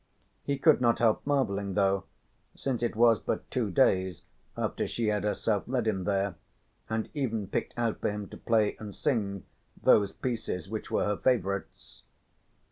He 0.43 0.57
could 0.57 0.81
not 0.81 0.97
help 0.97 1.27
marvelling 1.27 1.75
though, 1.75 2.05
since 2.55 2.81
it 2.81 2.95
was 2.95 3.19
but 3.19 3.51
two 3.51 3.69
days 3.69 4.23
after 4.57 4.87
she 4.87 5.09
had 5.09 5.23
herself 5.23 5.67
led 5.67 5.85
him 5.85 6.05
there, 6.05 6.33
and 6.89 7.07
even 7.13 7.45
picked 7.45 7.75
out 7.77 8.01
for 8.01 8.09
him 8.09 8.27
to 8.29 8.37
play 8.37 8.75
and 8.79 8.95
sing 8.95 9.43
those 9.79 10.11
pieces 10.11 10.71
which 10.71 10.89
were 10.89 11.05
her 11.05 11.17
favourites. 11.17 12.01